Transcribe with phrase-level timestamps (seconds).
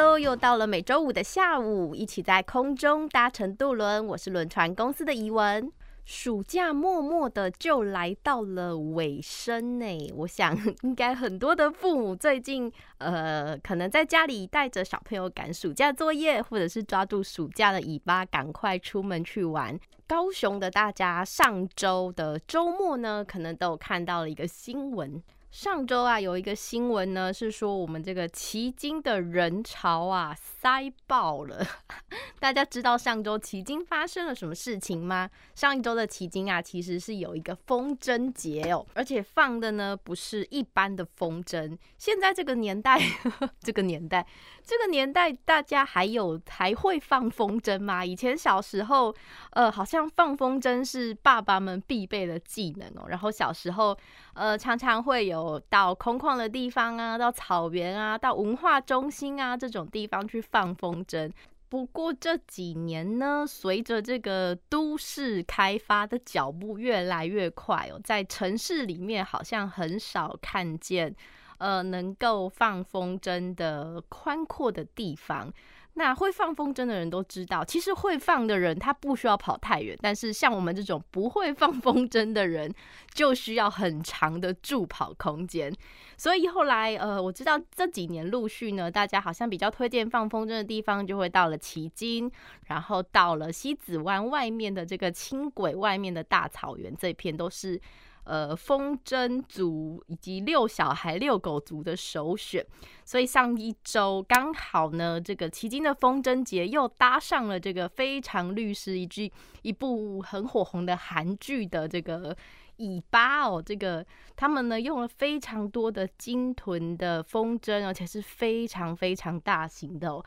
[0.00, 4.06] ？Hello，又到了每周五的下午，一起在空中搭乘渡轮。
[4.06, 5.70] 我是轮船公司的怡文。
[6.06, 19.78] 暑假默默的就来到了尾声呢，我想应该很多的父母最近呃，可能在家里带着小朋友赶暑假作业，或者是抓住暑假的尾巴，赶快出门去玩。
[20.06, 25.22] 高雄的大家上周的周末呢，可能都有看到了一个新闻。
[25.50, 31.66] 上周啊，有一个新闻呢，是说我们这个奇经的人潮啊塞爆了。
[32.38, 35.28] 大家知道上周奇经发生了什么事情吗？
[35.56, 41.76] 上一周的奇经啊，其实是有一个风筝节哦，而且放的呢不是一般的风筝。
[41.98, 44.24] 现在这个年代，呵 呵这个年代，
[44.62, 48.04] 这个年代，大家还有还会放风筝吗？
[48.04, 49.12] 以前小时候，
[49.50, 53.06] 呃，好像放风筝是爸爸们必备的技能哦。
[53.08, 53.98] 然后小时候，
[54.34, 55.39] 呃，常常会有。
[55.68, 61.30] 到空旷的地方啊，到草原啊，到文化中心啊这种地方去放风筝。
[61.68, 71.14] 不过这几年呢，随着这个都市开发的脚步越来越快哦，在城市里面好像很少看见
[71.58, 75.52] 呃能够放风筝的宽阔的地方。
[75.94, 82.72] 那会放风筝的人都知道，其实会放的人他不需要跑太远，但是像我们这种不会放风筝的人，
[83.12, 85.70] 就需要很长的助跑空间。
[86.16, 92.30] 所以后来，呃，我知道这几年陆续呢，大家好像比较推荐放风筝的地方，就会到了旗津，
[92.66, 97.80] 然后到了西子湾外面的这个轻轨外面的大草原，这片都是。
[98.24, 102.64] 呃，风筝族以及遛小孩、遛狗族的首选，
[103.04, 109.32] 所以上一周刚好呢，这个旗津的风筝节又搭上了这个《非常律师》一句
[109.62, 112.36] 一部很火红的韩剧的这个
[112.76, 114.04] 尾巴哦，这个
[114.36, 120.24] 他们呢用了非常多的鲸豚的风筝，而且是非常非常大型的哦。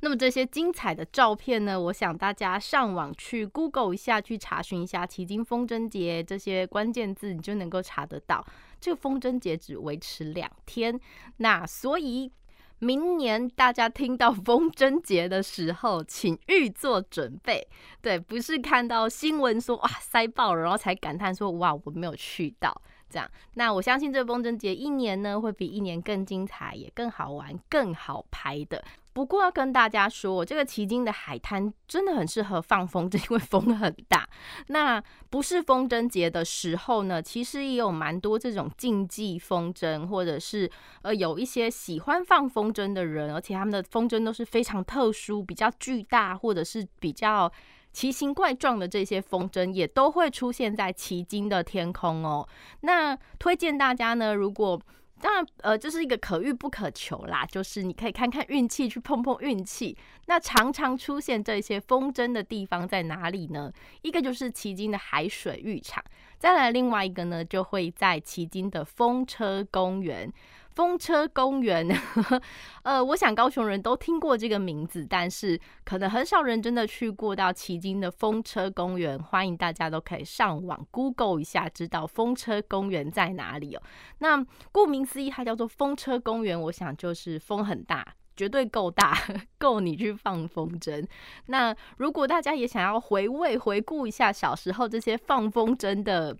[0.00, 8.44] 那么这些精彩的照片呢，我想大家上网去 Google 一下，去查询一下“奇经风筝节”这些关键字，你就能够查得到。
[8.78, 11.00] 这个风筝节只维持两天，
[11.38, 12.30] 那所以
[12.78, 17.66] 明年大家听到风筝节的时候，请预做准备。
[18.02, 23.28] 对，不是看到新闻说哇塞爆了，然后才感叹说哇我没有去到这样。
[23.54, 28.84] 那我相信这个风筝节一年呢会比一年更精彩，也更好玩、更好拍的。
[29.16, 34.28] 不过要跟大家说，这个旗津的海滩真的很适合放风筝， 因为风很大。
[34.66, 47.50] 那不是风筝节的时候呢，其实也有蛮多这种竞技风筝，或者是呃有一些喜欢放风筝的人，而且他们的风筝都是非常特殊、比较巨大，或者是比较
[47.94, 52.46] 奇形怪状的这些风筝，也都会出现在旗津的天空哦。
[52.80, 54.78] 那推荐大家呢，如果
[55.20, 59.96] 当然，呃，这是一个可遇不可求啦，就是你可以看看运气，去碰碰运气。
[60.26, 63.72] 那常常出现这些风筝的地方在哪里呢？
[64.02, 66.04] 一个就是旗津的海水浴场，
[66.38, 70.30] 再来另外一个呢，就会在旗津的风车公园。
[70.76, 71.88] 风车公园，
[72.84, 79.18] 呃，我想高雄人都听过这个名字，但是可能很少人真的去过到旗津的风车公园。
[79.18, 83.82] 欢迎大家都可以上网 Google 一下，知道风车公园在哪里哦。
[84.18, 88.06] 那顾名思义，它叫做风车公园，我想就是风很大，
[88.36, 89.16] 绝对够大，
[89.56, 91.02] 够你去放风筝。
[91.46, 96.36] 那如果大家也想要回味、回顾一下小时候这些放风筝的。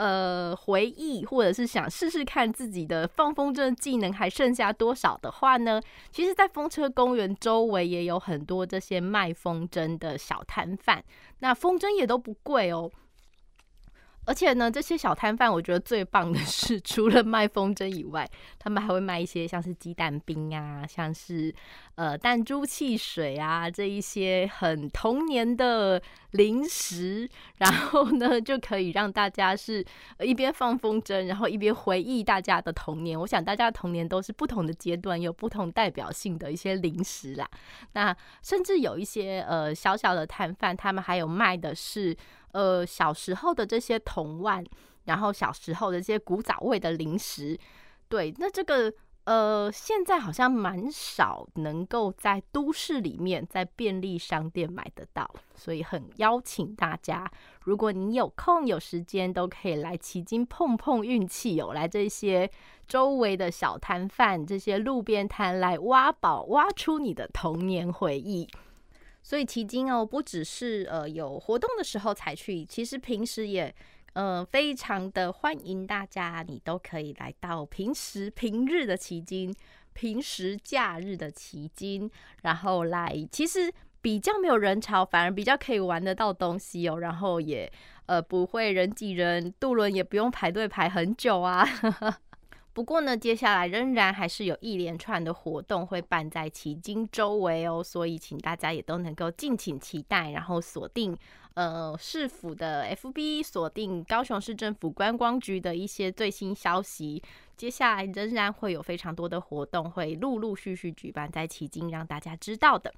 [0.00, 5.78] 呃，回忆或者是想试试看自己的放风筝技能还剩下多少的话呢？
[6.10, 11.04] 其实，在风车公园周围也有很多这些卖风筝的小摊贩，
[11.40, 12.90] 那风筝也都不贵哦。
[14.26, 18.26] 而且呢，这些小摊贩我觉得最棒的是， 除了卖风筝以外，
[18.58, 21.54] 他们还会卖一些像是鸡蛋冰啊，像是
[21.94, 26.00] 呃弹珠汽水啊这一些很童年的
[26.32, 27.28] 零食，
[27.58, 29.84] 然后呢就可以让大家是
[30.20, 33.18] 一边放风筝，然后一边回忆大家的童年。
[33.18, 37.48] 我想大家的童年都是不同的阶段，有不同代表性的一些零食啦。
[37.92, 42.16] 那甚至有一些呃小小的摊贩，他们还有卖的是。
[42.52, 44.64] 呃，小时候的这些童玩，
[45.04, 47.56] 然后小时候的这些古早味的零食，
[48.08, 48.92] 对，那这个
[49.24, 57.30] 呃，现在好像蛮少能够在都市里面在便利商店买得到，所以很邀请大家，
[57.62, 62.50] 如果你有空有时间，都可以来奇经碰碰运气哦，来这些
[62.88, 68.48] 周围的小摊贩，这些路边摊来挖宝，挖出你的童年回忆。
[69.22, 73.72] 所以奇经哦，不只是呃有活动的时候才去，其实平时也
[74.12, 79.54] 呃非常的欢迎大家，你都可以来到平时平日的奇经，
[79.92, 82.10] 平时假日的奇经，
[82.42, 87.70] 然后来，其实比较没有人潮，反而比较可以玩得到东西哦，然后也
[88.06, 91.66] 呃不会人挤人，渡轮也不用排队排很久啊。
[92.72, 101.14] 不过呢，接下来仍然还是有一连串的活动会办在奇经周围哦，所以请大家也都能够敬请期待，然后锁定
[101.54, 107.22] 呃市府的 FB，锁定高雄市政府观光局的一些最新消息。
[107.56, 112.92] 接下来仍然会有非常多的活动会陆陆续续举办在旗津，让大家知道的。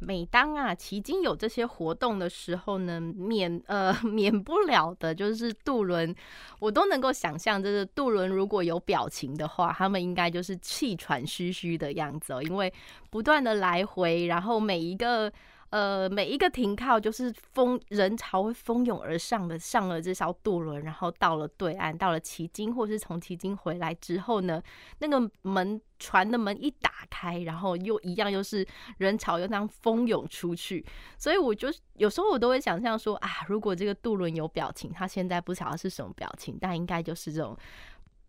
[0.00, 6.14] 每当啊旗津有这些活动的时候呢，免呃 免不了的就是渡轮，
[6.58, 12.70] 我都能够想象，就是渡轮如果有表情的话，他们应该就是气喘吁吁的样子哦，因为
[13.08, 15.32] 不断的来回，然后每一个。
[15.74, 24.62] 呃，每一个停靠就是蜂人潮会蜂拥而上的，上了这艘渡轮，然后到了对岸，到了奇经，或是从奇经回来之后呢，
[25.00, 28.64] 那个门船的门一打开，然后又一样又是
[28.98, 30.86] 人潮又那样蜂涌出去，
[31.18, 37.58] 所以我就有时候我都会想象说啊，如果这个渡轮有表情，他现在不晓得是什么表情，但应该就是这种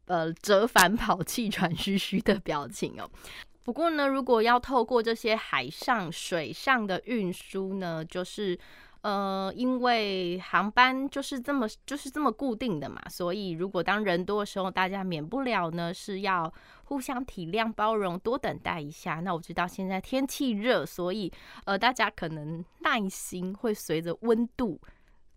[0.08, 3.08] 呃折返跑、气喘吁吁的表情哦。
[3.66, 8.58] 不过呢，如果要透过这些海上、水上的运输呢，就是
[9.02, 16.54] 呃，因为航班就是这么就是这么固定的嘛，所以如果当人多的时候，大家免不了呢是要
[16.84, 19.16] 互相体谅、包容，多等待一下。
[19.16, 21.34] 那我知道现在天气热，所以
[21.66, 24.80] 呃，大家可能耐心会随着温度。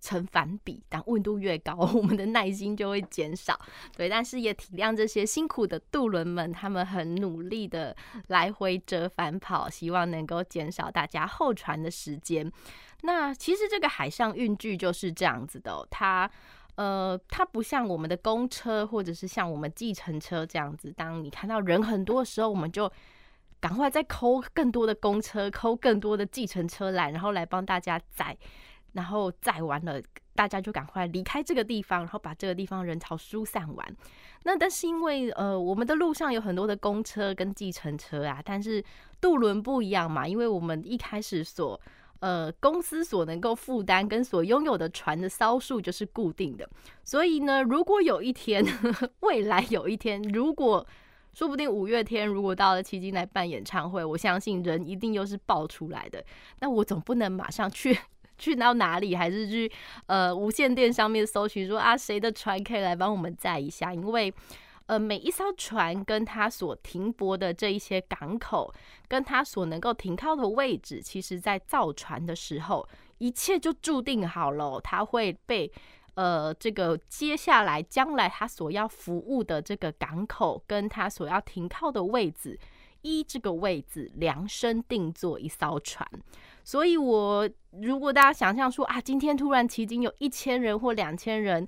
[0.01, 3.59] 成反比，当温度越高， 我们的耐心就会减少。
[3.97, 7.95] 对，但是也体谅这些辛苦的渡轮们，他们很努力的
[8.29, 12.51] 来回折返跑，希望能够减少大家候船的时间。
[13.03, 16.29] 那其实这个海上运具就是这样子的，它
[16.75, 22.91] 呃，它不像我们的公车或者是像我们计程车这样子，当你看到人很多的时候，我们就
[23.61, 28.37] 赶快再扣更多的公车，扣更多的计程车来，然后来帮大家载。
[28.93, 30.01] 然后载完了，
[30.35, 33.97] 大家就赶快离开这个地方，然后把这个地方人潮疏散完。
[34.45, 38.83] 那但是因为呃，我们的路上有很多的公车跟计程车啊，但是
[39.21, 41.79] 渡轮不一样嘛，因为我们一开始所
[42.21, 46.69] 呃公司所能够负担跟所拥有的船的艘数就是固定的，
[47.05, 50.87] 所以呢，如果有一天呵呵 未来有一天，如果
[51.35, 56.25] 说不定五月天如果到了旗津来办演唱会，我相信人一定又是爆出来的。
[56.61, 57.99] 那我总不能马上去。
[58.39, 59.71] 去到哪里，还是去
[60.07, 63.93] 呃无线电上面搜寻说啊，谁的船可以来帮我们载一下？
[63.93, 64.33] 因为
[64.87, 68.73] 呃每一艘船跟它所停泊的这一些港口，
[69.07, 75.71] 跟它所能够停靠的位置，其实在造船的时候，一切就注定好了，它会被
[76.15, 82.59] 呃这个接下来将来它所要服务的这个港口，跟它所要停靠的位置，
[83.09, 86.07] 一这个位置量身定做一艘船。
[86.65, 87.49] 所以，我
[87.81, 91.67] 如果大家想象说啊，今天突然旗津有一千人或两千人，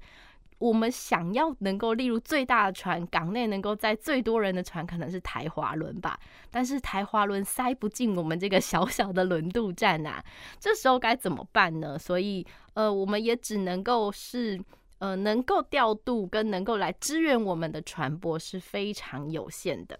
[0.58, 6.20] 我们想要能够例如最大的船，港内能够载最多人的船，可能是台华轮吧。
[6.50, 10.22] 但是台华轮塞不进我们这个小小的轮渡站啊，
[10.58, 11.98] 这时候该怎么办呢？
[11.98, 14.60] 所以，呃，我们也只能够是
[14.98, 19.98] 呃，能够调度跟能够来支援我们的船舶是非常有限的。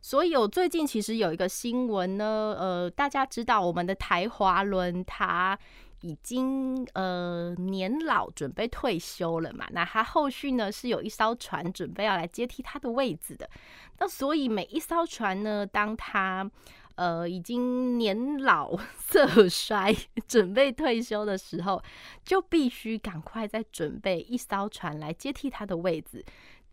[0.00, 5.58] 所以，我最近其实有一个新闻呢，呃，大家知道我们的台华轮它
[6.02, 9.66] 已经呃年老，准备退休了嘛。
[9.72, 13.50] 那它后续呢是有一艘船准备要来接替它的位置的。
[13.98, 16.48] 那所以每一艘船呢，当它
[16.94, 19.92] 呃已经年老 色衰，
[20.28, 21.82] 准备退休的时候，
[22.24, 26.24] 就必须赶快再准备一艘船来接替他的位置。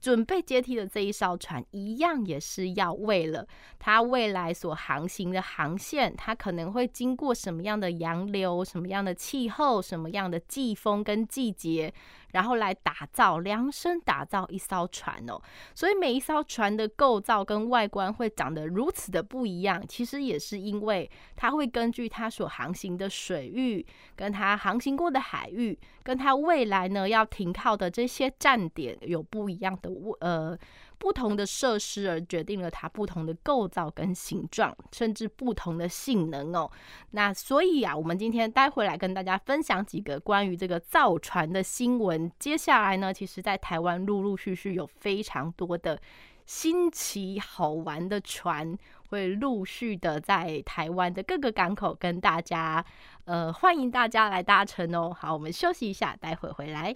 [0.06, 3.48] 准备接替的这一艘船，一样也是要为了
[3.80, 11.92] 它未来所航行的航线，它可能会经过什么样的洋流、什么样的气候、什么样的季风跟季节。
[12.36, 15.42] 然后来打造，量身打造一艘船哦，
[15.74, 23.86] 所以每一艘船的构造跟外观会长得如此的不一样，其实也是因为它会根据它所航行的水域，
[24.18, 29.90] 跟它航行过的海域，跟它未来呢要停靠的这些站点有不一样的
[30.20, 30.60] 呃。
[30.98, 36.70] 不同的设施而决定了它不同的构造跟形状，甚至不同的性能哦。
[37.12, 42.32] 那所以啊，我们今天待会来跟大家分享几个关于这个造船的新闻。
[42.40, 46.00] 接下来呢，其实在台湾陆陆续续有非常多的
[46.46, 48.78] 新奇好玩的船
[49.10, 52.84] 会陆续的在台湾的各个港口跟大家
[53.26, 55.12] 呃欢迎大家来搭乘哦。
[55.18, 56.96] 好，我们休息一下，待会回来。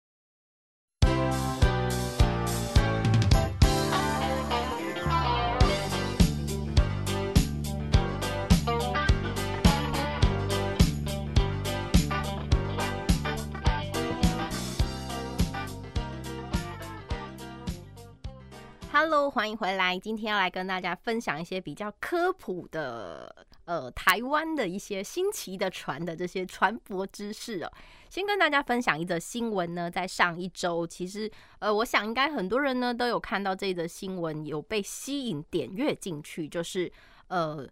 [19.31, 19.97] 欢迎回来。
[19.97, 23.33] 今天要来跟大家分享一些比较科普的，
[23.63, 27.71] 呃，台湾的一些新奇的船的这些船舶知识哦。
[28.09, 36.91] 先跟大家分享一则新闻呢，在上一周，其实，呃，我想应该很多人呢都有看到这则新闻，有被吸引点阅进去，就是，
[37.29, 37.65] 呃。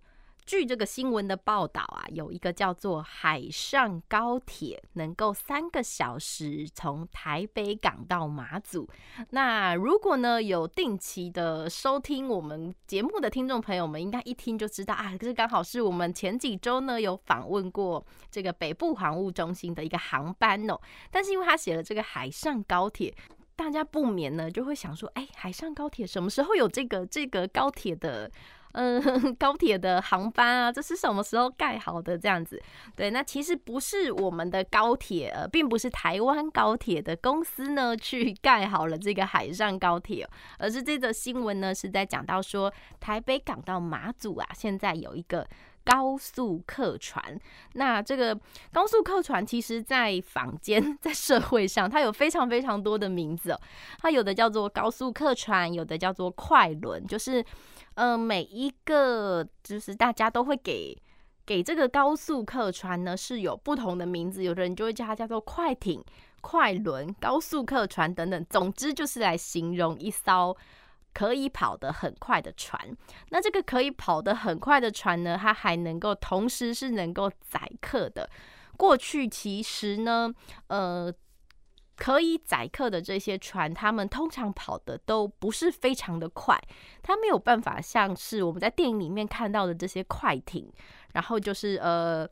[0.49, 8.89] 据这个新闻的报道啊，有一个叫做海上高铁，能够三个小时从台北港到马祖。
[9.29, 20.75] 那如果呢有定期的收听我们节目的听众朋友们，应该一听就知道啊，可是刚好是我们前几周呢有访问过这个北部航务中心的一个航班哦。
[21.11, 23.15] 但是因为他写了这个海上高铁，
[23.55, 28.31] 大家不免呢就会想说，哎，海上高铁什么时候有这个这个高铁的？
[28.73, 29.01] 嗯，
[29.35, 32.17] 高铁的航班啊，这是什么时候盖好的？
[32.17, 32.61] 这样子，
[32.95, 45.47] 对，那其实不是我们的高铁，呃，并不是台湾高铁的公司呢去盖好了这个海上高铁，而是这则新闻呢是在讲到说，台北港到马祖啊，现在有一个
[45.83, 47.39] 高速客船。
[47.73, 48.39] 那这个
[48.71, 53.57] 高速客船，其实在坊间、 在社会上，它有非常非常多的名字。
[53.99, 57.45] 它有的叫做高速客船，有的叫做快轮，就是。
[57.95, 60.97] 呃，每一个就是大家都会给
[61.45, 66.01] 给这个高速客船呢是有不同的名字，有的人就会叫它叫做快艇、
[66.39, 68.45] 快轮、高速客船等等。
[68.49, 70.55] 总之就是来形容一艘
[71.13, 72.95] 可以跑得很快的船。
[73.29, 78.29] 那这个可以跑得很快的船呢，它还能够同时是能够载客的。
[78.77, 80.33] 过去其实呢，
[80.67, 81.13] 呃。
[82.01, 86.57] 可以载客的这些船，他们通常跑的都不是非常的快，
[87.03, 90.71] 它没有办法像是我们在电影里面看到的这些快艇，
[91.11, 92.25] 然后就是呃，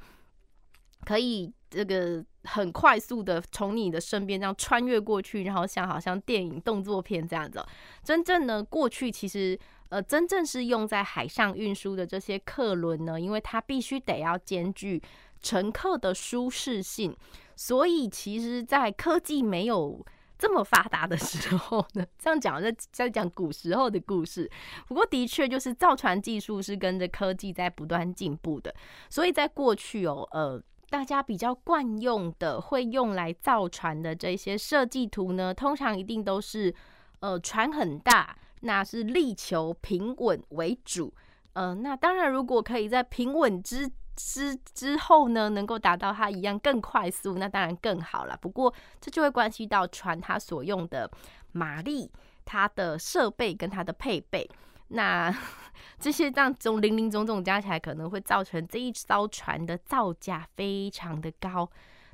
[1.03, 7.63] 可以这个很快速的从你的身边这样穿越过去，然后像好像电影动作片这样子。
[8.03, 9.57] 真正呢，过去其实
[9.89, 15.01] 呃，真正是用在海上运输的这些客轮呢，因为它必须得要兼具
[15.41, 17.15] 乘客的舒适性。
[17.55, 20.05] 所以，其实，在科技没有
[20.37, 24.47] 这么发达的时候呢，这样讲在在讲古时候的故事。
[24.87, 28.71] 不过，的确就是造船技术是跟着科技在不断进步的。
[29.09, 36.73] 所以在过去哦，呃，大家比较惯用的会用来造船的这些设计图呢，通常一定都是
[37.19, 41.13] 呃船很大，那是力求平稳为主。
[41.53, 48.37] 呃，那当然，如果可以在平稳之之之后呢，能够达到它一样更快速，那当然更好了。
[48.39, 51.09] 不过这就会关系到船它所用的
[51.51, 52.11] 马力、
[52.45, 54.49] 它的设备跟它的配备。
[54.89, 55.35] 那
[55.99, 61.69] 这些当中零零总总加起来，可能会造成这一艘船的造价非常的高。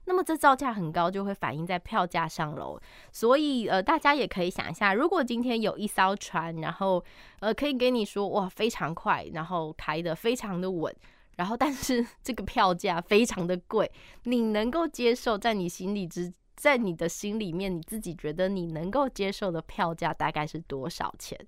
[0.06, 2.78] 那么这造价很高，就会反映在票价上喽。
[3.12, 7.02] 所以呃，大家也可以想一下，如果今天有一艘船，然后
[7.40, 10.94] 呃可以给你说哇非常快，然后开得非常的稳，
[11.38, 13.90] 然后但是这个票价非常的贵，
[14.24, 15.38] 你能够接受？
[15.38, 21.40] 在你心里之，在你的心里面，你自己觉得你能够接受的票价大概是多少钱？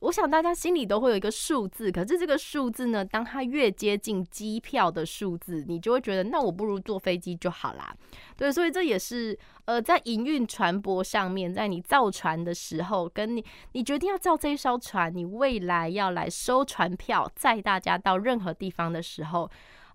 [0.00, 7.96] 我想大家心里都会有一个数字，可是这个数字呢，当它越接近机票的数字，你就会觉得，那我不如坐飞机就好啦。
[8.36, 19.50] 对，所以这也是呃，在营运船舶上面，在你造船的时候，跟你你决定要造这一艘船，你未来要来收船票，载大家到任何地方的时候，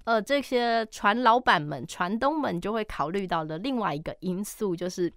[0.06, 5.14] 呃，这些船老板们、船东们就会考虑到的另外一个因素，就是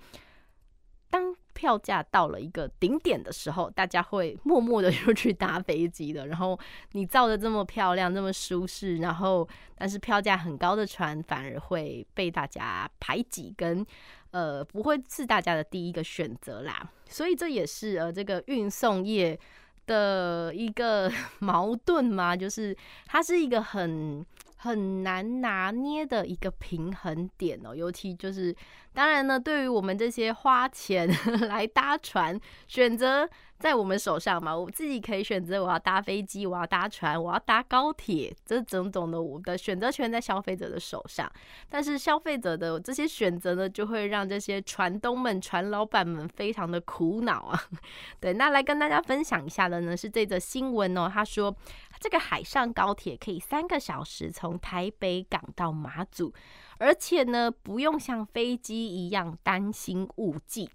[1.08, 1.34] 当。
[1.54, 6.26] 票价到了一个顶点的时候，大家会默默的就去搭飞机的。
[6.26, 6.58] 然后
[6.92, 13.86] 你造的这么漂亮、这么舒适，然后但是票价很高的船反而会被大家排挤，跟
[14.32, 16.90] 呃不会是大家的第一个选择啦。
[17.08, 19.38] 所以这也是呃这个运送业
[19.86, 24.26] 的一个矛盾嘛，就是它是一个很。
[24.64, 28.56] 很难拿捏的一个平衡点哦，尤其就是
[28.94, 31.06] 当然呢，对于我们这些花钱
[31.48, 33.28] 来搭船，选择
[33.58, 41.30] 在我们手上嘛，我自己可以选择我要搭飞机，我要搭船，我要搭高铁，这种种的我的选择权在消费者的手上。
[41.68, 47.62] 但是消费者的这些选择呢，就会让这些船东们、船老板们非常的苦恼啊。
[48.18, 51.54] 对，那来跟大家分享一下的呢，是这则新闻哦，他说。
[52.00, 56.32] 这个海上高铁可以三个小时从台北港到马祖，
[56.78, 60.68] 而且呢，不用像飞机一样担心雾季。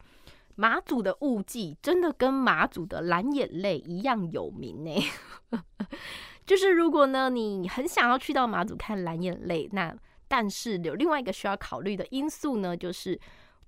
[0.55, 5.03] 马祖的雾季真的跟马祖的蓝眼泪一样有名呢。
[6.45, 9.95] 就是如果呢，你很想要去到马祖看蓝眼泪，那
[10.27, 13.19] 但是有另外一个需要考虑的因素呢，就是。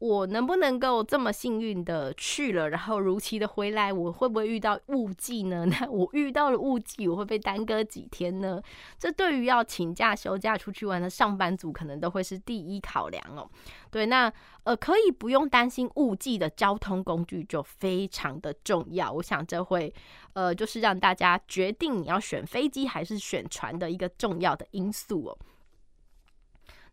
[0.01, 3.93] 我能不能够这么幸运的去了，然后如期的回来？
[3.93, 5.63] 我会不会遇到雾季呢？
[5.70, 8.60] 那我遇到了雾季，我会被耽搁几天呢？
[8.98, 13.48] 这对于要请假休假出去玩的上班族，可能都会是第一考量哦。
[13.91, 19.12] 对，那呃，可以不用担心雾季的交通工具就非常的重要。
[19.12, 19.93] 我想这会
[20.34, 25.38] 呃，就是让大家决定你要选飞机还是选船的一个重要的因素哦。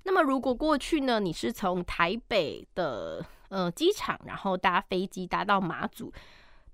[0.04, 6.12] 那么，如果过去呢，你是从台北的呃机场，然后搭飞机搭到马祖，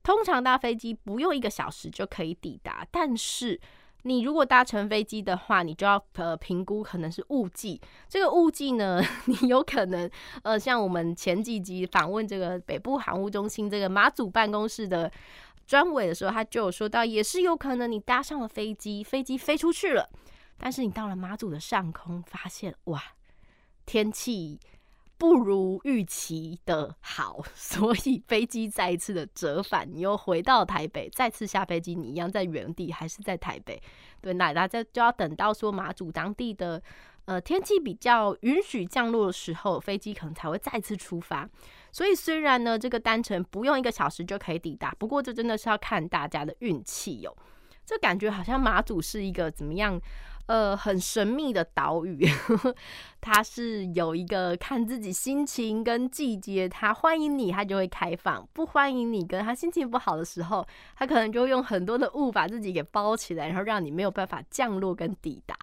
[0.03, 2.87] 通常搭飞机不用一个小时就可以抵达。
[2.93, 3.61] 但是，
[4.03, 7.81] 你如果搭乘飞机的话，你就要呃评估可能是雾季。
[8.09, 10.09] 这个雾季呢， 你有可能
[10.43, 15.11] 呃，像我们前几集访问这个北部航务中心这个马祖办公室的
[15.67, 20.09] 专委的时候，他就有说到，也是有可能你搭上了飞机，飞机飞出去了，
[20.59, 23.03] 但是你到了马祖的上空，发现哇。
[23.87, 24.59] 天气
[25.19, 33.79] 不如预期的好， 所以飞机再一次的折返，你又回到台北，再次下飞机，你一样在原地，还是在台北。
[34.23, 36.83] 对，那大家就要等到说马祖当地的
[37.27, 41.47] 呃天气比较允许降落的时候，飞机可能才会再次出发。
[41.93, 47.37] 所以虽然呢，这个单程不用一个小时就可以抵达，不过这真的是要看大家的运气哟。
[47.85, 50.01] 这感觉好像马祖是一个怎么样？
[50.47, 52.29] 呃，很神秘的岛屿，
[53.25, 65.57] 它是有一个看自己心情跟季节，它欢迎你，它就会开放；不欢迎你，跟它心情不好的时候，它可能就用很多的雾把自己给包起来，然后让你没有办法降落跟抵达。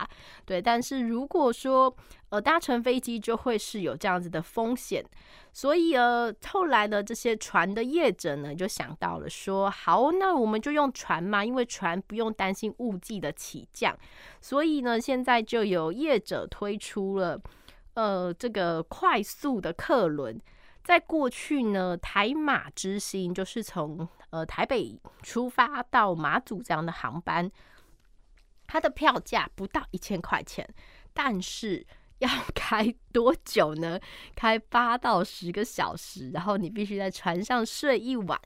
[0.43, 1.95] 对，但是如果说
[2.30, 5.06] 呃搭乘飞机，就会是有这样子的风险。
[5.54, 13.93] 所以呃，后来呢，这些船的业者呢，就想到了说，好，那我们就用船嘛，因为船不用担心雾季的起降。
[14.39, 17.38] 所以呢，现在就有业者推出了
[17.93, 20.39] 呃这个快速的客轮。
[20.84, 27.51] 在过去呢，台马之星就是从呃台北出发到马祖这样的航班，
[28.67, 30.67] 它的票价不到一千块钱，
[31.13, 31.86] 但是。
[32.21, 33.99] 要开多久呢？
[34.36, 38.39] 开八到十个小时，然后你必须在船上睡一晚。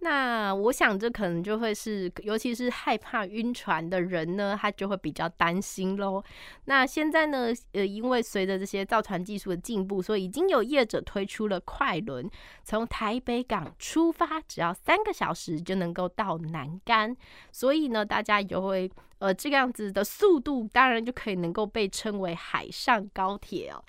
[0.00, 6.22] 那我想，这可能就会是，尤其是害怕晕船的人呢，他就会比较担心喽。
[6.66, 12.30] 那现在呢，呃，因为随着这些造船技术的进步，所以已经有业者推出了快轮，
[12.62, 17.16] 从台北港出发，只要三个小时就能够到南竿。
[17.50, 23.84] 所以呢，大家就会，呃，这个样子的速度，当然就可以能够被称为海上高铁哦。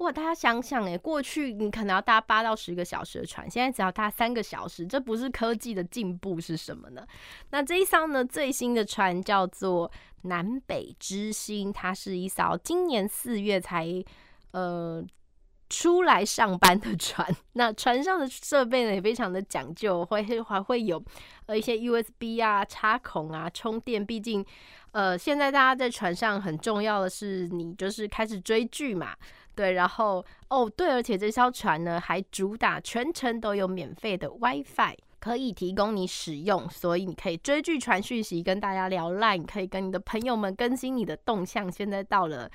[0.00, 7.06] 哇，大家想想，哎，过去你可能要搭八到十个小时的船，现在只要搭三个小时，这不是科技的进步是什么呢？
[7.50, 9.90] 那这一艘呢，最新的船叫做
[10.22, 13.86] 南北之星，它是一艘今年四月才
[14.52, 15.04] 呃。
[15.72, 21.00] 出来上班的船，那船上的设备呢也非常的讲究，会还会有
[21.46, 24.04] 呃一些 USB 啊插孔啊充电。
[24.04, 24.44] 毕竟
[24.90, 29.14] 呃现在大家在船上很重要的是你就是开始追剧嘛，
[29.60, 41.70] 对，然后哦对，而且这艘船呢还主打全程都有免费的 WiFi 可以提供你使用，所以你可以追剧传讯息跟大家聊 LINE，可以跟你的朋友们更新你的动向。
[41.70, 42.50] 现在到了。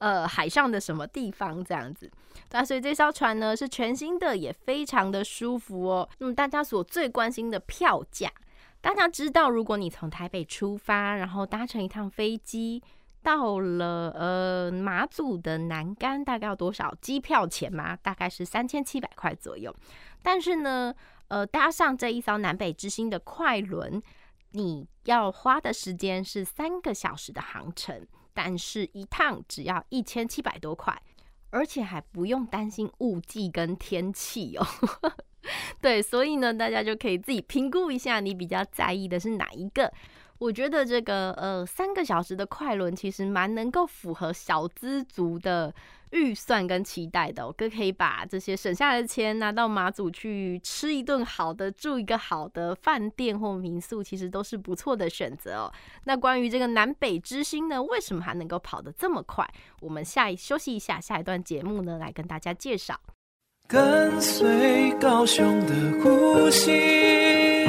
[0.00, 2.10] 呃，海上的什么地方这样子？
[2.52, 6.08] 那所以这艘船呢是全新的，也非常的舒服哦。
[6.16, 8.32] 那么大家所最关心的票价，
[8.80, 12.82] 大家知道，如果你从台北出发，然后搭乘一趟飞机
[13.22, 17.96] 到了呃马祖的南竿，大概要多少机票钱吗？
[17.96, 19.74] 大概是三千七百块左右。
[20.22, 20.94] 但是呢，
[21.28, 24.02] 呃，搭上这一艘南北之星的快轮，
[24.52, 28.06] 你要花的时间是三个小时的航程。
[28.32, 30.96] 但是，一趟只要一千七百多块，
[31.50, 34.64] 而且还不用担心雾季跟天气哦。
[35.82, 39.92] 对，所以呢，大家就可以自己评估一下，你比较在意的是哪一个。
[40.40, 45.72] 我觉得这个呃三个小时的快轮其实蛮能够符合小资族的
[46.12, 55.72] 预算跟期待的，我哥可以把这些省下来的钱拿到马祖去吃一顿好的，住一个好的饭店或民宿，其实都是不错的选择哦。
[56.04, 59.46] 那关于这个南北之星呢，为什么还能够跑得这么快？
[59.82, 62.98] 我们下一休息一下，下一段节目呢，来跟大家介绍。
[63.68, 67.68] 跟随高雄的呼吸。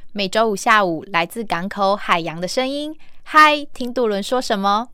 [0.13, 2.93] 每周五下午，来自港口海洋的声音。
[3.23, 4.89] 嗨，听杜伦说什么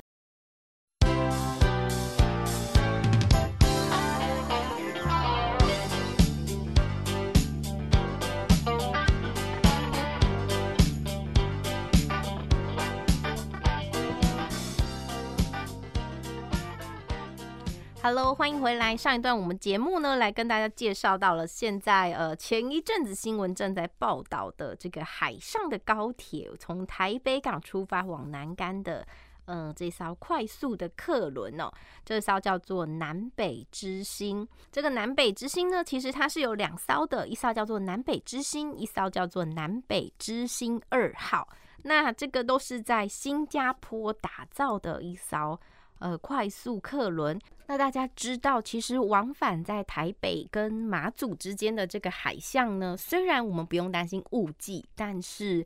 [18.08, 18.96] ？Hello，欢迎回来。
[18.96, 29.06] 上一段我们节目呢，来跟大家介绍到了现在呃前一阵子新闻正在报道的这个海上的高铁，从台北港出发往南竿的
[29.48, 31.70] 嗯、这艘快速的客轮哦，
[32.06, 34.48] 这艘叫做南北之星。
[34.72, 41.46] 这个南北之星呢，其实它是有两艘的，一艘叫做南北之星，一艘叫做南北之星二号。
[41.84, 45.60] 那这个都是在新加坡打造的一艘。
[46.00, 55.66] 呃，快速客轮，那大家知道，其实往返在台北跟马祖之间的这个海象呢，虽然我们不用担心雾季，但是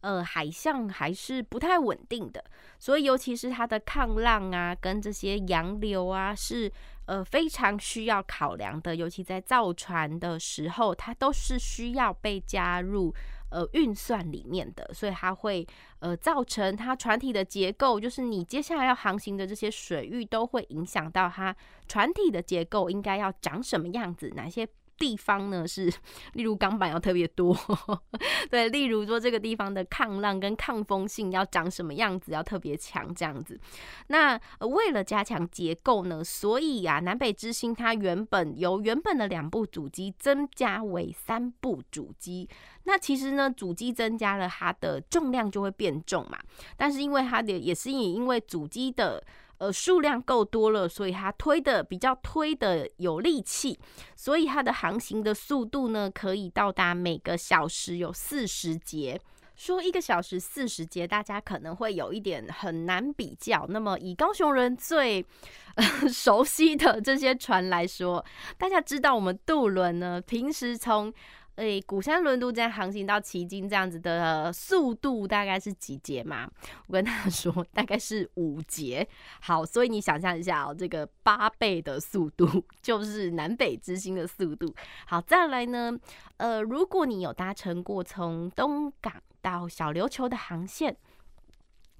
[0.00, 2.44] 呃，海象还是不太稳定的，
[2.78, 6.70] 所以尤其是它的抗浪啊，跟这些洋流啊，是
[7.06, 13.14] 呃非常需要考量的，尤其在造船的时候，它都是需要被加入。
[13.52, 15.66] 呃，运算里面的，所以它会
[16.00, 21.54] 呃造成它船体的结构，就是你接下来要航行的这些水域都会影响到它
[21.86, 24.66] 船体的结构应该要长什么样子，哪些？
[25.02, 25.92] 地方呢是，
[26.34, 27.56] 例如钢板要特别多，
[28.48, 33.58] 对，例如说这个地方的抗浪跟抗风性要长什么样子，要特别强这样子。
[34.06, 42.48] 那为了加强结构呢，所以啊，南北之星它原本由原本的两部主机增加为三部主机。
[42.84, 46.38] 那其实呢，主机增加了，它的重量就会变重嘛。
[46.76, 49.24] 但是因为它的也是因因为主机的。
[49.62, 53.78] 呃，数量够多了，所以它推的比较推的有力气，
[54.16, 59.20] 所以它的航行的速度呢，可以到达每个小时有四十节。
[59.54, 63.64] 说一个小时四十节，大家可能会有一点很难比较。
[63.68, 65.24] 那么以高雄人最
[66.10, 68.24] 熟悉的这些船来说，
[68.58, 71.12] 大家知道我们渡轮呢，平时从
[71.56, 76.50] 诶、欸，鼓山轮渡站航行到旗津这样子的速度大概是几节嘛？
[76.86, 79.06] 我跟他说大概是五节。
[79.40, 84.74] 好，所以你想象一下哦，这个八倍的速度就是南北之星的速度。
[85.06, 85.92] 好，再来呢，
[86.38, 89.12] 呃，如果你有搭乘过从东港
[89.42, 90.96] 到小琉球的航线，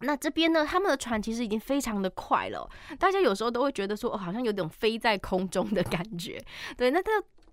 [0.01, 2.67] 那这边呢，他们的船其实已经非常的快了。
[2.99, 6.43] 大家有时候都会觉得说，哦，好像有点飞在空中的感觉。
[6.75, 7.11] 对，那这。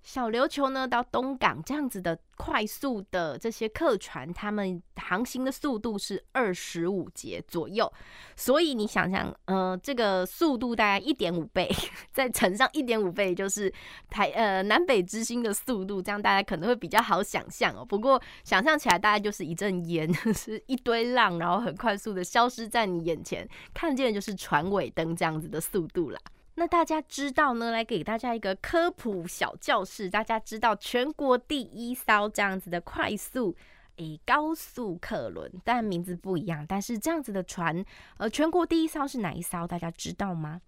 [0.09, 7.93] 小琉球呢到东港这样子的快速的这些客船，他们航行的速度是二十五节左右。
[8.35, 11.69] 所以你想想，呃，这个速度大概一点五倍，
[12.11, 13.71] 再乘上一点五倍，就是
[14.09, 17.85] 台呃南北之星的速度，这样大家可能会比较好想象哦。
[17.85, 26.19] 不过想象起来，大概就是一阵烟， 是一堆浪，然后很快速的消失在你眼前，看见的就是船尾灯这样子的速度啦。
[26.59, 27.71] 那大家知道呢？
[27.71, 30.09] 来给大家一个科普小教室。
[30.09, 33.55] 大家知道全国第一艘这样子的快速
[33.95, 36.65] 诶高速客轮，但名字不一样。
[36.67, 37.85] 但是这样子的船，
[38.17, 39.65] 呃，全国第一艘是哪一艘？
[39.65, 40.59] 大家知道吗？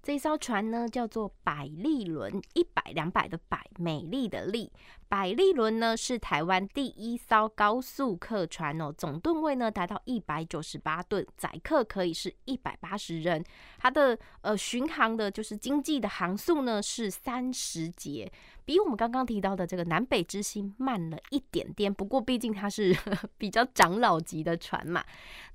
[0.00, 4.70] 这一艘船呢叫做百利轮，一百两百的百，美丽的丽。
[5.10, 13.44] 百丽轮呢是台湾第一艘高速客船哦，总吨位呢达到一百九十八吨，载客可以是一百八十人。
[13.78, 18.30] 它的呃巡航的就是经济的航速呢是三十节，
[18.64, 21.92] 比我们刚刚提到的这个南北之星慢了一点点。
[21.92, 22.96] 不过毕竟它是
[23.36, 25.04] 比较长老级的船嘛。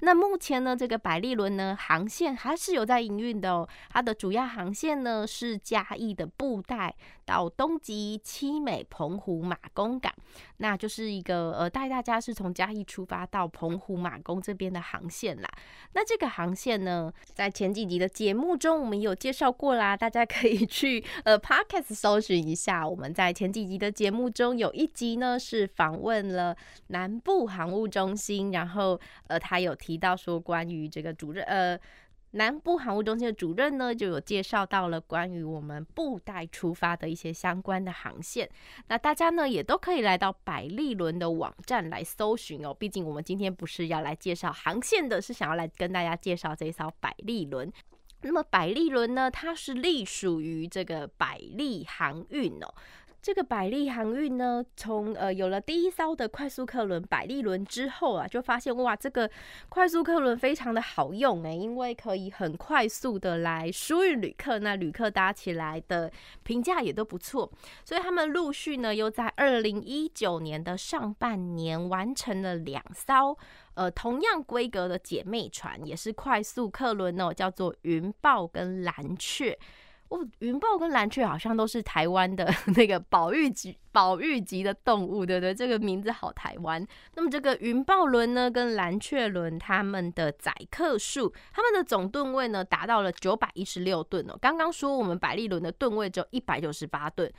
[0.01, 9.44] 那目前呢这个百丽轮呢航线还是有在营运的哦，它的主要航线呢是嘉义的布袋到东极、七美、澎湖。
[9.45, 10.11] 马公港，
[10.57, 15.49] 那就是一个呃，带大家是从嘉义出发到澎湖马公这边的航线啦。
[15.93, 22.87] 那这个航线呢，在前几集的节目中我们有介绍过啦，大家可以去呃 Podcast 搜寻一下。
[22.87, 26.55] 我们在前几集的节目中有一集呢是访问了
[26.87, 31.79] 南部航务中心，然后呃他有提到说关于这个主任呃。
[32.35, 38.49] 南部航务中心的主任呢，就有介绍到了关于我们布袋出发的一些相关的航线。
[38.87, 42.73] 那大家呢，也都可以来到百丽轮的网站来搜寻哦。
[42.73, 47.71] 毕竟我们今天不是要来介绍航线的，是想要来跟大家介绍这一艘百丽轮。
[48.21, 52.73] 那么百丽轮呢，它是隶属于这个百丽航运哦。
[53.25, 59.27] 这个百丽航运呢，从呃有了第一艘的快速客轮百丽轮之后啊，就发现哇，这个
[59.67, 66.11] 快速客轮非常的好用诶，因为可以很快速的来疏运旅客，那旅客搭起来的
[66.43, 67.51] 评价也都不错，
[67.83, 73.35] 所以他们陆续呢又在二零一九年的上半年完成了两艘
[73.73, 79.57] 呃同样规格的姐妹船，也是快速客轮哦，叫做云豹跟蓝雀。
[80.09, 85.53] 哦，云豹跟蓝雀好像都是台湾的 那个保育级、保育级的动物，对不对？
[85.53, 86.85] 这个名字好台湾。
[87.15, 94.37] 那么这个云豹轮呢，跟蓝雀轮，它们的载客数，它们的总吨位呢，达到了九百一十六吨哦。
[94.39, 97.31] 刚刚说我们百丽轮的吨位只有一百九十八吨，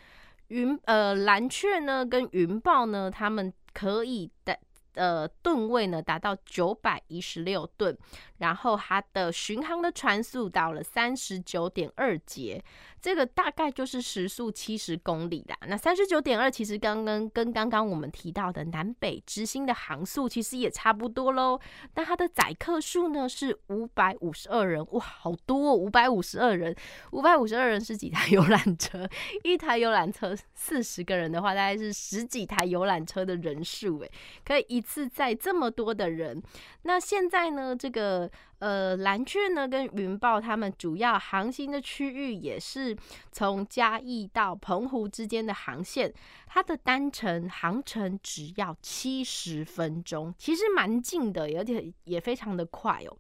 [0.49, 4.59] 云呃蓝雀呢跟云豹呢，它们可以的。
[4.97, 7.97] 呃，吨位呢达到九百一十六吨，
[8.39, 12.65] 然后它的巡航的船速到了三十九点二节，
[12.99, 15.57] 这个大概就是时速七十公里啦。
[15.69, 21.61] 那三十九点二其实刚刚跟刚刚我们提到的南北之星的航速其实也差不多喽。
[21.95, 26.75] 那它的载客数呢是五百五十二人，哇，好多哦，五百五十二人，
[27.13, 29.07] 五百五十二人是几台游览车？
[29.45, 34.11] 一台游览车四十个人的话，大概是十几台游览车的人数，诶，
[34.43, 34.86] 可以一。
[34.87, 36.43] 是在这么多的人，
[36.83, 37.75] 那现在呢？
[37.77, 42.97] 这个呃蓝雀呢跟云豹，他们主要航行的区域也是
[43.33, 46.13] 从嘉义到澎湖之间的航线，
[46.47, 53.17] 它的单程航程只要七十分钟，其实蛮近的，而且也非常的快哦。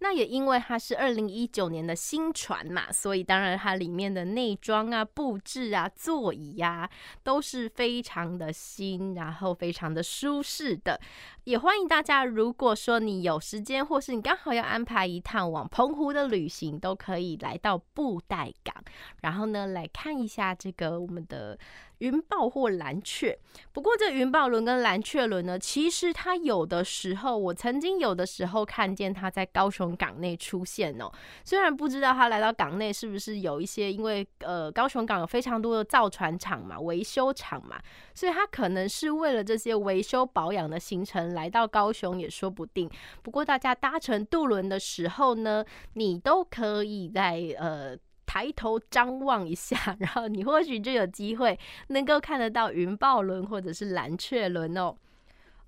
[0.00, 6.90] 那也因为它是二零一九年的新船嘛，所以当然它里面的内装啊、布置啊、座椅呀、啊，
[7.22, 11.00] 都是非常的新，然后非常的舒适的。
[11.44, 18.74] 也欢迎大家，如果说你有时间，或是你刚好要安排一趟往澎湖的旅行，都可以来到布袋港，
[19.22, 21.58] 然后呢来看一下这个我们的。
[22.04, 23.38] 云豹或蓝雀，
[23.72, 31.10] 不过这云豹轮跟蓝雀轮呢，其实它有的时候，我曾经有的时候看见它在高雄港内出现哦。
[31.44, 37.80] 虽然不知道它来到港内是不是有一些，因为呃高雄港有非常多的造船厂嘛、维修厂嘛，
[38.14, 42.90] 所以它可能是为了这些维修保养的行程来到高雄也说不定。
[43.22, 45.64] 不过大家搭乘渡轮的时候呢，
[45.94, 47.96] 你都可以在呃。
[48.34, 51.56] 抬头张望一下， 然后你或许就有机会
[51.88, 54.92] 能够看得到云豹轮或者是蓝雀轮哦。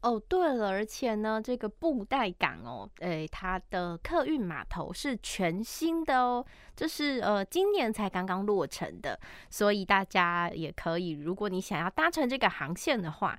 [0.01, 9.17] 哦，对了，而且呢，这个布袋港哦，诶，它的客运码头是全新的哦，这是呃今年才刚刚落成的，
[9.49, 13.39] 所以大家也可以，如果你想要搭乘这个航线的话。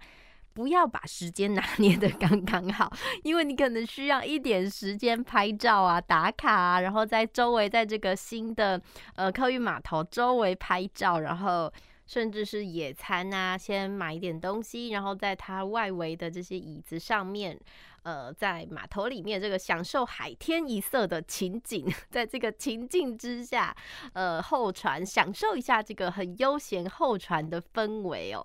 [0.58, 2.92] 不要把时间拿捏得刚刚好，
[3.22, 8.82] 因为你可能需要一点时间拍照啊、打卡啊，然后在周围在这个新的
[9.16, 11.72] 呃客运码头周围拍照，然后
[12.08, 17.56] 甚至是野餐啊，先买一点东西，然后在它外围的这些椅子上面，
[18.02, 23.76] 呃，在码头里面这个享受海天一色的情景，在这个情境之下，
[24.14, 28.44] 呃，候船享受一下这个很悠闲候船的氛围哦。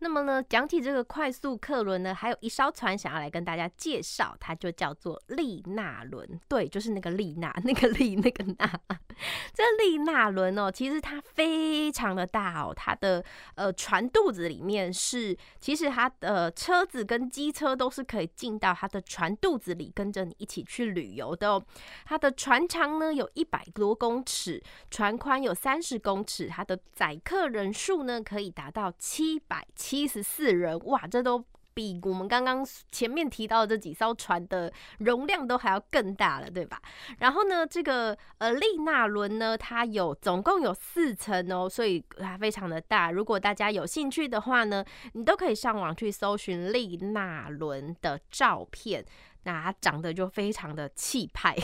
[0.00, 6.40] 那么呢，讲起这个快速客轮呢，还有一艘船想要来跟大家介绍，它就叫做丽娜轮。
[6.48, 8.80] 对，就是那个丽娜，那个丽，那个娜。
[9.54, 21.64] 这丽娜轮哦，其实它非常的大哦，它的呃船肚子里面是，其实它的车子跟机车都是可以进到它的船肚子里，跟着你一起去旅游的哦。
[22.04, 30.04] 它的船长呢有一百多公尺，船宽有三十公尺，它的载客人数呢可以达到七百七。
[30.14, 31.42] 十四人，哇，这都
[31.72, 36.80] 比我们刚刚前面提到的这几艘船的容量都还要更大了，对吧？
[37.18, 43.10] 然后呢，这个呃利纳轮呢，它有总共有四层哦，所以它非常的大。
[43.10, 49.04] 如果大家有兴趣的话呢，你都可以上网去搜寻利纳轮的照片。
[49.44, 51.54] 那它长得就非常的气派，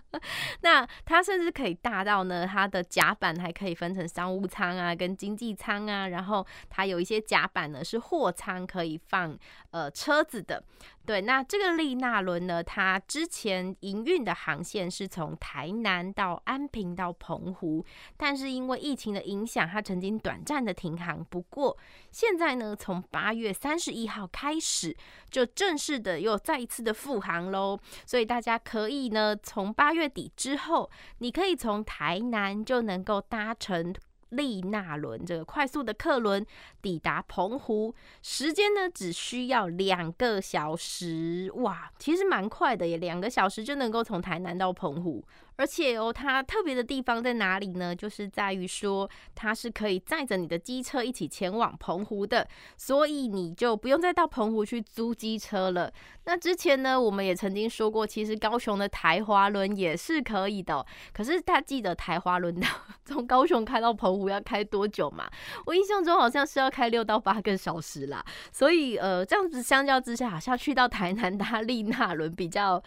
[0.62, 9.36] 那它甚至可以大到呢，它的甲板还可以分成商务舱啊跟经济舱啊，然后它有一些甲板呢是货舱，可以放
[9.70, 10.62] 呃车子的。
[11.04, 17.84] 对，那这个丽娜轮呢，它之前营运的航线是从台南到安平到澎湖，
[18.16, 21.24] 但是因为疫情的影响，它曾经短暂的停航。
[21.24, 21.76] 不过
[22.12, 24.96] 现在呢，从八月三十一号开始，
[25.28, 27.78] 就正式的又再一次的复航喽。
[28.04, 33.94] 所以大家可以呢，从八月底之后，你可以从台南就能够搭乘。
[34.32, 36.42] 丽娜轮这个快速的客轮
[36.80, 45.22] 抵达澎湖，时间呢只需要两个小时，哇，其实蛮快的耶，两个小时就能够从台南到澎湖。
[45.56, 47.94] 而且哦，它特别的地方在哪里呢？
[47.94, 55.92] 就是在于说，它是可以载着你的机车一起前往澎湖的，所以你就不用再到澎湖去租机车了。
[56.24, 60.84] 那之前呢，我们也曾经说过，其实高雄的台华轮也是可以的。
[61.12, 62.66] 可是大家记得台华轮的
[63.04, 65.28] 从高雄开到澎湖要开多久吗？
[65.66, 68.24] 我印象中好像是要开六到八个小时啦。
[68.50, 72.82] 所以呃，这样子相较之下，好像去到台南 搭丽娜轮比较。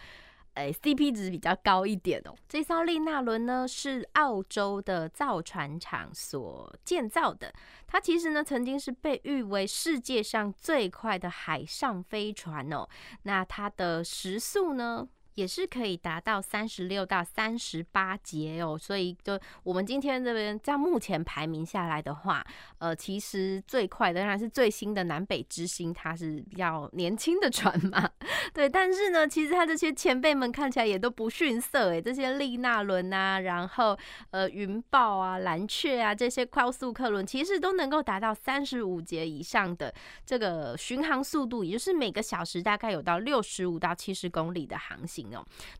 [0.56, 2.34] 哎，CP 值比较高一点哦。
[2.48, 7.52] 这艘丽娜轮呢，是澳洲的造船厂所建造的。
[7.86, 12.88] 它其实呢，曾经是被誉为世界上最快的海上飞船哦。
[13.24, 15.06] 那它的时速呢？
[15.36, 22.44] 也是可以达到三十六到三十八节哦，所以就我们今天这边在目前排名下来的话，
[22.78, 28.10] 呃，其实最快的当然是最新的南北之星，它是比较年轻的船嘛，
[28.54, 28.66] 对。
[28.66, 33.96] 但是呢，其实它这些前辈们看起来也都不逊色诶，这些丽娜轮啊，然后
[34.30, 39.92] 呃云豹啊、蓝雀啊这些快速客轮，其实都能够达到三十五节以上的
[40.24, 45.25] 这个巡航速度，也就是每个小时大概有到六十五到七十公里的航行。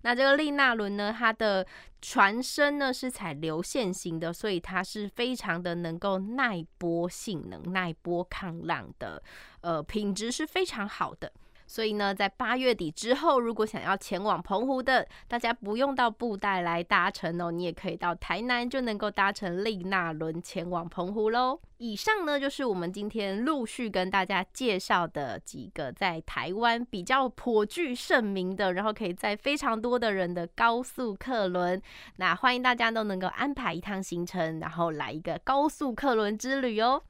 [0.02, 1.66] 那这个利纳轮呢，它的
[2.00, 9.22] 船身呢是采流线型的，所以它是非常的能够耐波性能、耐波抗浪的，
[9.60, 11.32] 呃，品质是非常好的。
[11.66, 21.60] 所以呢，在八月底之后，如果想要前往澎湖的，大家不用到布袋来搭乘哦，你也可以到台南就能够搭乘丽娜轮前往澎湖喽。
[21.78, 31.82] 以上呢，就是我们今天陆续跟大家介绍的几个在台湾比较颇具盛名的，然后可以载非常多的人的高速客轮。
[32.16, 37.02] 那欢迎大家都能够安排一趟行程，然后来一个高速客轮之旅哦。